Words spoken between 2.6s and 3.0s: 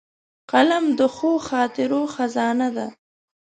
ده